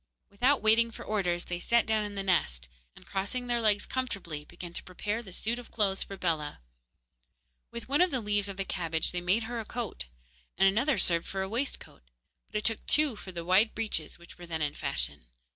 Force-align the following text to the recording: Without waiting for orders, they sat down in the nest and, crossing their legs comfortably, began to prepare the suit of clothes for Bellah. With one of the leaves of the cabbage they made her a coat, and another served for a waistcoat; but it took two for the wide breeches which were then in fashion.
Without 0.31 0.63
waiting 0.63 0.89
for 0.89 1.05
orders, 1.05 1.45
they 1.45 1.59
sat 1.59 1.85
down 1.85 2.03
in 2.03 2.15
the 2.15 2.23
nest 2.23 2.67
and, 2.95 3.05
crossing 3.05 3.45
their 3.45 3.61
legs 3.61 3.85
comfortably, 3.85 4.43
began 4.43 4.73
to 4.73 4.81
prepare 4.81 5.21
the 5.21 5.31
suit 5.31 5.59
of 5.59 5.69
clothes 5.69 6.01
for 6.01 6.17
Bellah. 6.17 6.59
With 7.69 7.87
one 7.87 8.01
of 8.01 8.09
the 8.09 8.19
leaves 8.19 8.47
of 8.49 8.57
the 8.57 8.65
cabbage 8.65 9.11
they 9.11 9.21
made 9.21 9.43
her 9.43 9.59
a 9.59 9.63
coat, 9.63 10.07
and 10.57 10.67
another 10.67 10.97
served 10.97 11.27
for 11.27 11.43
a 11.43 11.47
waistcoat; 11.47 12.01
but 12.49 12.55
it 12.55 12.65
took 12.65 12.83
two 12.87 13.15
for 13.15 13.31
the 13.31 13.45
wide 13.45 13.75
breeches 13.75 14.17
which 14.17 14.39
were 14.39 14.47
then 14.47 14.63
in 14.63 14.73
fashion. 14.73 15.27